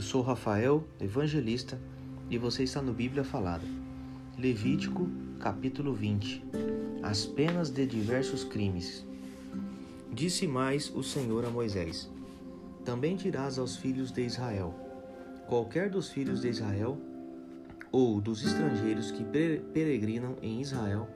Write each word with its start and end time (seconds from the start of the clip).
Eu 0.00 0.04
sou 0.04 0.22
Rafael, 0.22 0.82
evangelista, 0.98 1.78
e 2.30 2.38
você 2.38 2.62
está 2.62 2.80
no 2.80 2.90
Bíblia 2.90 3.22
Falada. 3.22 3.66
Levítico, 4.38 5.06
capítulo 5.38 5.92
20. 5.92 6.42
As 7.02 7.26
penas 7.26 7.68
de 7.68 7.84
diversos 7.84 8.42
crimes. 8.42 9.06
Disse 10.10 10.46
mais 10.46 10.88
o 10.88 11.02
Senhor 11.02 11.44
a 11.44 11.50
Moisés: 11.50 12.10
Também 12.82 13.14
dirás 13.14 13.58
aos 13.58 13.76
filhos 13.76 14.10
de 14.10 14.22
Israel: 14.22 14.74
Qualquer 15.46 15.90
dos 15.90 16.08
filhos 16.08 16.40
de 16.40 16.48
Israel 16.48 16.96
ou 17.92 18.22
dos 18.22 18.42
estrangeiros 18.42 19.10
que 19.10 19.22
peregrinam 19.22 20.34
em 20.40 20.62
Israel, 20.62 21.10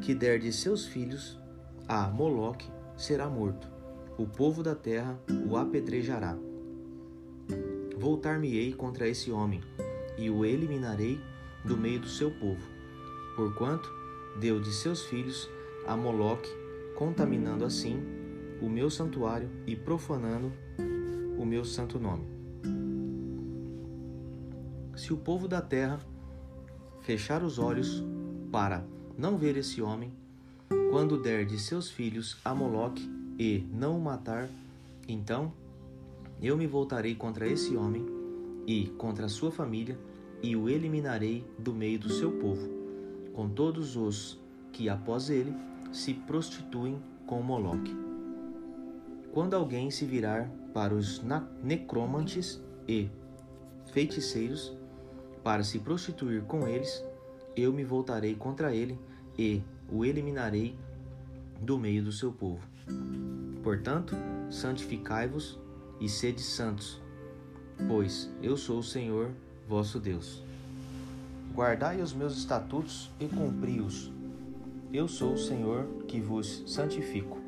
que 0.00 0.14
der 0.14 0.38
de 0.38 0.50
seus 0.50 0.86
filhos 0.86 1.38
a 1.86 2.08
Moloque, 2.08 2.70
será 2.96 3.28
morto. 3.28 3.68
O 4.16 4.26
povo 4.26 4.62
da 4.62 4.74
terra 4.74 5.14
o 5.46 5.58
apedrejará 5.58 6.38
voltar-me-ei 7.96 8.72
contra 8.72 9.08
esse 9.08 9.30
homem, 9.30 9.60
e 10.18 10.30
o 10.30 10.44
eliminarei 10.44 11.20
do 11.64 11.76
meio 11.76 12.00
do 12.00 12.08
seu 12.08 12.30
povo, 12.30 12.62
porquanto 13.34 13.88
deu 14.38 14.60
de 14.60 14.72
seus 14.72 15.04
filhos 15.04 15.48
a 15.86 15.96
Moloque, 15.96 16.50
contaminando 16.96 17.64
assim 17.64 18.02
o 18.60 18.68
meu 18.68 18.90
santuário 18.90 19.50
e 19.66 19.74
profanando 19.74 20.52
o 21.38 21.44
meu 21.44 21.64
santo 21.64 21.98
nome. 21.98 22.24
Se 24.96 25.12
o 25.12 25.16
povo 25.16 25.48
da 25.48 25.60
terra 25.60 25.98
fechar 27.00 27.42
os 27.42 27.58
olhos 27.58 28.02
para 28.50 28.84
não 29.18 29.36
ver 29.36 29.56
esse 29.56 29.82
homem, 29.82 30.12
quando 30.90 31.20
der 31.20 31.44
de 31.44 31.58
seus 31.58 31.90
filhos 31.90 32.38
a 32.44 32.54
Moloque 32.54 33.02
e 33.38 33.66
não 33.72 33.98
o 33.98 34.00
matar, 34.00 34.48
então 35.08 35.52
eu 36.40 36.56
me 36.56 36.66
voltarei 36.66 37.14
contra 37.14 37.46
esse 37.46 37.76
homem 37.76 38.04
e 38.66 38.86
contra 38.98 39.26
a 39.26 39.28
sua 39.28 39.50
família 39.50 39.98
e 40.42 40.54
o 40.56 40.68
eliminarei 40.68 41.44
do 41.58 41.72
meio 41.72 41.98
do 41.98 42.10
seu 42.10 42.32
povo, 42.32 42.68
com 43.32 43.48
todos 43.48 43.96
os 43.96 44.38
que 44.72 44.88
após 44.88 45.30
ele 45.30 45.54
se 45.92 46.12
prostituem 46.12 47.00
com 47.26 47.42
Moloque. 47.42 47.96
Quando 49.32 49.54
alguém 49.54 49.90
se 49.90 50.04
virar 50.04 50.50
para 50.72 50.94
os 50.94 51.22
necromantes 51.62 52.62
e 52.86 53.08
feiticeiros 53.92 54.76
para 55.42 55.62
se 55.62 55.78
prostituir 55.78 56.42
com 56.42 56.66
eles, 56.68 57.04
eu 57.56 57.72
me 57.72 57.84
voltarei 57.84 58.34
contra 58.34 58.74
ele 58.74 58.98
e 59.38 59.62
o 59.90 60.04
eliminarei 60.04 60.76
do 61.60 61.78
meio 61.78 62.02
do 62.02 62.12
seu 62.12 62.32
povo. 62.32 62.66
Portanto, 63.62 64.14
santificai-vos 64.50 65.58
e 66.00 66.08
sede 66.08 66.42
santos, 66.42 67.00
pois 67.88 68.30
eu 68.42 68.56
sou 68.56 68.78
o 68.78 68.82
Senhor 68.82 69.30
vosso 69.68 69.98
Deus. 69.98 70.42
Guardai 71.54 72.00
os 72.00 72.12
meus 72.12 72.36
estatutos 72.36 73.10
e 73.20 73.26
cumpri-os. 73.26 74.12
Eu 74.92 75.08
sou 75.08 75.34
o 75.34 75.38
Senhor 75.38 75.86
que 76.08 76.20
vos 76.20 76.62
santifico. 76.66 77.38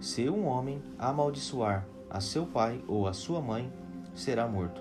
Se 0.00 0.28
um 0.28 0.46
homem 0.46 0.82
amaldiçoar 0.98 1.86
a 2.10 2.20
seu 2.20 2.46
pai 2.46 2.82
ou 2.86 3.06
a 3.06 3.12
sua 3.12 3.40
mãe, 3.40 3.72
será 4.14 4.46
morto. 4.46 4.80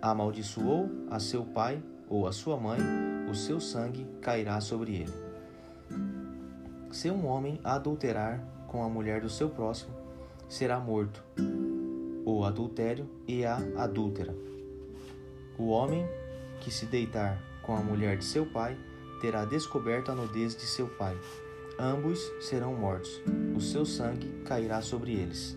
Amaldiçoou 0.00 0.88
a 1.10 1.18
seu 1.18 1.44
pai 1.44 1.82
ou 2.08 2.26
a 2.26 2.32
sua 2.32 2.56
mãe, 2.56 2.78
o 3.30 3.34
seu 3.34 3.60
sangue 3.60 4.06
cairá 4.20 4.60
sobre 4.60 4.96
ele. 4.96 5.12
Se 6.90 7.10
um 7.10 7.26
homem 7.26 7.60
adulterar 7.62 8.42
com 8.66 8.82
a 8.82 8.88
mulher 8.88 9.20
do 9.20 9.28
seu 9.28 9.48
próximo, 9.48 9.94
será 10.50 10.80
morto, 10.80 11.22
o 12.26 12.44
adultério 12.44 13.08
e 13.26 13.44
a 13.44 13.56
adúltera. 13.76 14.34
O 15.56 15.68
homem 15.68 16.04
que 16.60 16.72
se 16.72 16.86
deitar 16.86 17.40
com 17.62 17.76
a 17.76 17.80
mulher 17.80 18.18
de 18.18 18.24
seu 18.24 18.44
pai 18.44 18.76
terá 19.20 19.44
descoberto 19.44 20.10
a 20.10 20.14
nudez 20.14 20.56
de 20.56 20.66
seu 20.66 20.88
pai. 20.88 21.16
Ambos 21.78 22.18
serão 22.40 22.74
mortos, 22.74 23.22
o 23.54 23.60
seu 23.60 23.86
sangue 23.86 24.42
cairá 24.44 24.82
sobre 24.82 25.12
eles. 25.12 25.56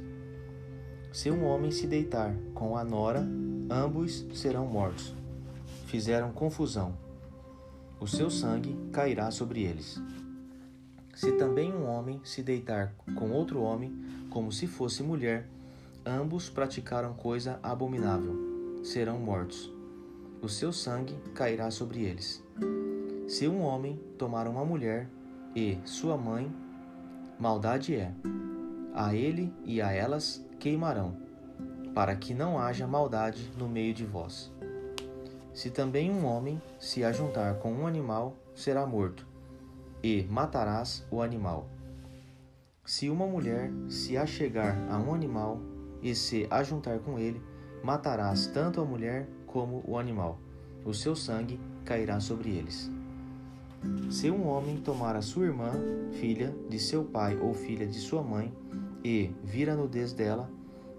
Se 1.12 1.31
um 1.31 1.44
homem 1.44 1.72
se 1.72 1.88
deitar 1.88 2.36
com 2.54 2.78
a 2.78 2.84
nora, 2.84 3.28
ambos 3.72 4.25
serão 4.31 4.68
mortos. 4.68 5.16
Fizeram 5.88 6.31
confusão, 6.31 6.96
o 8.00 8.06
seu 8.06 8.30
sangue 8.30 8.78
cairá 8.92 9.31
sobre 9.31 9.64
eles. 9.64 10.00
Se 11.13 11.31
também 11.34 11.72
um 11.72 11.85
homem 11.85 12.19
se 12.24 12.41
deitar 12.41 12.96
com 13.16 13.31
outro 13.31 13.62
homem, 13.62 13.94
como 14.31 14.51
se 14.51 14.66
fosse 14.66 15.03
mulher, 15.03 15.47
ambos 16.03 16.50
praticaram 16.50 17.13
coisa 17.13 17.59
abominável, 17.62 18.81
serão 18.84 19.19
mortos. 19.19 19.72
O 20.41 20.50
seu 20.50 20.74
sangue 20.74 21.16
cairá 21.35 21.69
sobre 21.69 22.01
eles. 22.03 22.44
Se 23.28 23.47
um 23.47 23.62
homem 23.62 24.01
tomar 24.18 24.47
uma 24.47 24.66
mulher 24.66 25.07
e 25.56 25.78
sua 25.85 26.18
mãe, 26.18 26.51
maldade 27.40 27.95
é. 27.95 28.12
A 28.95 29.13
ele 29.16 29.53
e 29.63 29.81
a 29.81 29.91
elas 29.91 30.44
queimarão, 30.59 31.16
para 31.94 32.16
que 32.16 32.34
não 32.34 32.59
haja 32.59 32.88
maldade 32.88 33.51
no 33.56 33.69
meio 33.69 33.94
de 33.94 34.06
vós. 34.06 34.51
Se 35.53 35.69
também 35.69 36.09
um 36.09 36.25
homem 36.25 36.59
se 36.80 37.03
ajuntar 37.03 37.59
com 37.59 37.72
um 37.72 37.85
animal, 37.85 38.35
será 38.56 38.85
morto 38.85 39.33
e 40.03 40.24
matarás 40.30 41.06
o 41.09 41.22
animal. 41.22 41.69
Se 42.86 43.09
uma 43.09 43.25
mulher 43.25 43.72
se 43.88 44.18
achegar 44.18 44.78
a 44.91 44.97
um 44.97 45.14
animal 45.14 45.62
e 46.02 46.14
se 46.14 46.46
ajuntar 46.52 47.00
com 47.00 47.18
ele, 47.18 47.41
matarás 47.81 48.47
tanto 48.47 48.81
a 48.81 48.86
mulher 48.86 49.25
como 49.47 49.81
o 49.88 49.97
animal. 49.97 50.38
O 50.84 50.94
seu 50.94 51.16
sangue 51.16 51.58
cairá 51.86 52.19
sobre 52.19 52.50
eles. 52.50 52.92
Se 54.12 54.30
um 54.30 54.46
homem 54.46 54.78
tomar 54.78 55.16
a 55.16 55.22
sua 55.22 55.46
irmã, 55.46 55.72
filha 56.12 56.53
de 56.69 56.78
seu 56.78 57.06
pai 57.06 57.38
ou 57.38 57.53
filha 57.53 57.88
de 57.88 57.97
sua 57.97 58.22
mãe, 58.22 58.53
e 59.03 59.31
vir 59.44 59.69
a 59.69 59.75
nudez 59.75 60.12
dela, 60.13 60.50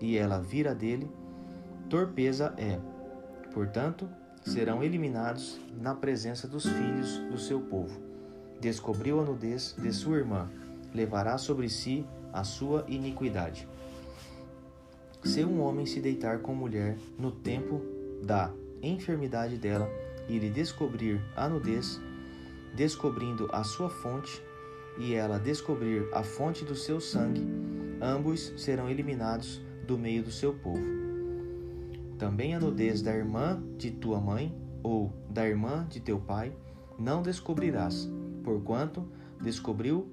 e 0.01 0.17
ela 0.17 0.39
vira 0.39 0.75
dele, 0.75 1.11
torpeza 1.89 2.55
é. 2.57 2.79
Portanto, 3.53 4.09
serão 4.43 4.83
eliminados 4.83 5.59
na 5.79 5.95
presença 5.95 6.47
dos 6.47 6.67
filhos 6.67 7.19
do 7.31 7.39
seu 7.39 7.61
povo 7.61 8.14
descobriu 8.65 9.21
a 9.21 9.25
nudez 9.25 9.77
de 9.79 9.93
sua 9.93 10.17
irmã, 10.17 10.51
levará 10.95 11.37
sobre 11.37 11.69
si 11.69 12.07
a 12.33 12.45
sua 12.45 12.83
iniquidade. 12.89 13.69
Se 15.23 15.45
um 15.45 15.61
homem 15.61 15.85
se 15.85 16.01
deitar 16.01 16.39
com 16.39 16.55
mulher 16.55 16.97
no 17.19 17.31
tempo 17.31 17.83
da 18.23 18.51
enfermidade 18.83 19.59
dela 19.59 19.87
e 20.31 20.39
lhe 20.39 20.49
descobrir 20.49 21.21
a 21.37 21.47
nudez, 21.47 22.01
descobrindo 22.75 23.51
a 23.53 23.63
sua 23.65 23.91
fonte, 23.91 24.43
e 24.97 25.13
ela 25.13 25.39
descobrir 25.39 26.09
a 26.15 26.23
fonte 26.23 26.65
do 26.65 26.75
seu 26.75 27.01
sangue, 27.03 27.47
ambos 28.01 28.55
serão 28.57 28.89
eliminados 28.89 29.61
do 29.87 29.99
meio 29.99 30.23
do 30.23 30.31
seu 30.31 30.55
povo. 30.55 30.85
Também 32.19 32.55
a 32.55 32.61
nudez 32.61 33.03
da 33.03 33.15
irmã 33.15 33.63
de 33.77 33.91
tua 33.91 34.19
mãe 34.19 34.57
ou 34.83 35.13
da 35.29 35.47
irmã 35.47 35.87
de 35.87 36.01
teu 36.01 36.19
pai 36.19 36.57
não 36.99 37.23
descobrirás, 37.23 38.09
porquanto 38.45 39.09
descobriu 39.41 40.07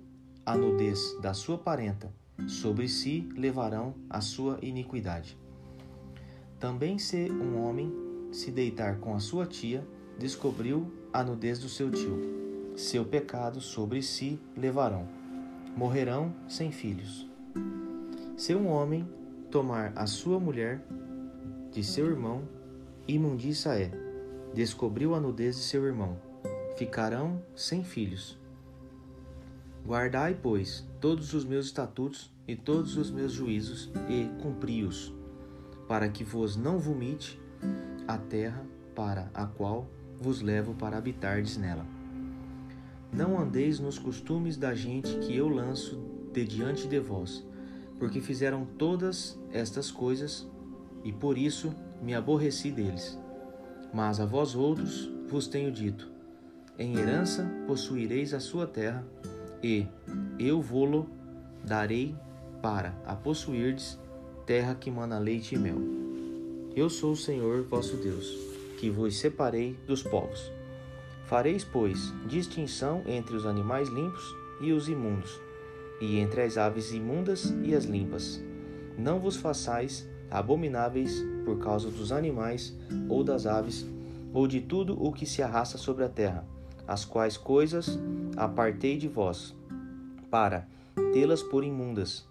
a 0.45 0.57
nudez 0.57 1.15
da 1.21 1.33
sua 1.33 1.57
parenta, 1.57 2.11
sobre 2.47 2.87
si 2.87 3.29
levarão 3.37 3.93
a 4.09 4.21
sua 4.21 4.57
iniquidade. 4.61 5.37
Também 6.59 6.97
se 6.97 7.29
um 7.29 7.61
homem 7.61 7.93
se 8.31 8.49
deitar 8.49 8.97
com 8.99 9.13
a 9.13 9.19
sua 9.19 9.45
tia, 9.45 9.85
descobriu 10.17 10.91
a 11.13 11.23
nudez 11.23 11.59
do 11.59 11.69
seu 11.69 11.91
tio. 11.91 12.17
Seu 12.75 13.05
pecado 13.05 13.59
sobre 13.59 14.01
si 14.01 14.39
levarão. 14.55 15.07
Morrerão 15.75 16.33
sem 16.47 16.71
filhos. 16.71 17.29
Se 18.37 18.55
um 18.55 18.67
homem 18.67 19.07
tomar 19.51 19.91
a 19.95 20.07
sua 20.07 20.39
mulher 20.39 20.81
de 21.71 21.83
seu 21.83 22.05
irmão, 22.07 22.43
imundiça 23.07 23.77
é. 23.77 23.91
Descobriu 24.53 25.13
a 25.13 25.19
nudez 25.19 25.57
de 25.57 25.63
seu 25.63 25.85
irmão 25.85 26.30
ficarão 26.81 27.43
sem 27.55 27.83
filhos. 27.83 28.39
Guardai, 29.85 30.35
pois, 30.41 30.83
todos 30.99 31.31
os 31.31 31.45
meus 31.45 31.67
estatutos 31.67 32.33
e 32.47 32.55
todos 32.55 32.97
os 32.97 33.11
meus 33.11 33.33
juízos 33.33 33.91
e 34.09 34.27
cumpri-os, 34.41 35.13
para 35.87 36.09
que 36.09 36.23
vos 36.23 36.55
não 36.55 36.79
vomite 36.79 37.39
a 38.07 38.17
terra 38.17 38.65
para 38.95 39.29
a 39.31 39.45
qual 39.45 39.87
vos 40.19 40.41
levo 40.41 40.73
para 40.73 40.97
habitardes 40.97 41.55
nela. 41.55 41.85
Não 43.13 43.39
andeis 43.39 43.79
nos 43.79 43.99
costumes 43.99 44.57
da 44.57 44.73
gente 44.73 45.19
que 45.19 45.37
eu 45.37 45.47
lanço 45.47 46.01
de 46.33 46.43
diante 46.43 46.87
de 46.87 46.99
vós, 46.99 47.45
porque 47.99 48.19
fizeram 48.19 48.65
todas 48.65 49.39
estas 49.51 49.91
coisas, 49.91 50.47
e 51.03 51.13
por 51.13 51.37
isso 51.37 51.75
me 52.01 52.15
aborreci 52.15 52.71
deles. 52.71 53.19
Mas 53.93 54.19
a 54.19 54.25
vós 54.25 54.55
outros 54.55 55.11
vos 55.29 55.45
tenho 55.45 55.71
dito: 55.71 56.11
em 56.77 56.97
herança 56.97 57.49
possuireis 57.67 58.33
a 58.33 58.39
sua 58.39 58.65
terra, 58.65 59.05
e 59.63 59.85
eu 60.39 60.61
vô-lo 60.61 61.07
darei 61.63 62.15
para 62.61 62.95
a 63.05 63.15
possuirdes, 63.15 63.99
terra 64.45 64.75
que 64.75 64.89
mana 64.89 65.19
leite 65.19 65.55
e 65.55 65.57
mel. 65.57 65.77
Eu 66.75 66.89
sou 66.89 67.11
o 67.11 67.17
Senhor 67.17 67.63
vosso 67.63 67.97
Deus, 67.97 68.35
que 68.79 68.89
vos 68.89 69.17
separei 69.17 69.77
dos 69.85 70.01
povos. 70.01 70.51
Fareis, 71.25 71.63
pois, 71.63 72.13
distinção 72.27 73.03
entre 73.05 73.35
os 73.35 73.45
animais 73.45 73.87
limpos 73.89 74.35
e 74.59 74.71
os 74.71 74.89
imundos, 74.89 75.39
e 75.99 76.17
entre 76.17 76.41
as 76.41 76.57
aves 76.57 76.91
imundas 76.91 77.53
e 77.63 77.75
as 77.75 77.85
limpas. 77.85 78.41
Não 78.97 79.19
vos 79.19 79.35
façais 79.35 80.07
abomináveis 80.29 81.23
por 81.45 81.59
causa 81.59 81.89
dos 81.89 82.11
animais 82.11 82.75
ou 83.07 83.23
das 83.23 83.45
aves, 83.45 83.85
ou 84.33 84.47
de 84.47 84.61
tudo 84.61 85.01
o 85.01 85.11
que 85.11 85.25
se 85.25 85.41
arrasta 85.43 85.77
sobre 85.77 86.03
a 86.03 86.09
terra, 86.09 86.45
as 86.91 87.05
quais 87.05 87.37
coisas 87.37 87.97
apartei 88.35 88.97
de 88.97 89.07
vós, 89.07 89.55
para 90.29 90.67
tê-las 91.13 91.41
por 91.41 91.63
imundas. 91.63 92.27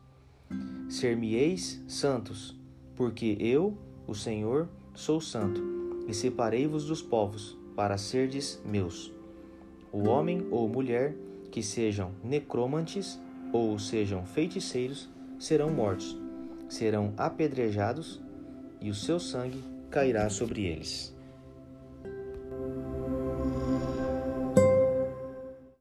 Ser-me-eis 0.86 1.82
santos, 1.88 2.54
porque 2.94 3.38
eu, 3.40 3.78
o 4.06 4.14
Senhor, 4.14 4.68
sou 4.92 5.18
santo, 5.18 5.62
e 6.06 6.12
separei-vos 6.12 6.84
dos 6.84 7.00
povos, 7.00 7.56
para 7.74 7.96
serdes 7.96 8.60
meus. 8.62 9.10
O 9.90 10.06
homem 10.06 10.46
ou 10.50 10.68
mulher 10.68 11.16
que 11.50 11.62
sejam 11.62 12.10
necromantes 12.22 13.18
ou 13.54 13.78
sejam 13.78 14.26
feiticeiros 14.26 15.08
serão 15.38 15.70
mortos, 15.70 16.18
serão 16.68 17.14
apedrejados, 17.16 18.20
e 18.78 18.90
o 18.90 18.94
seu 18.94 19.18
sangue 19.18 19.64
cairá 19.90 20.28
sobre 20.28 20.66
eles. 20.66 21.18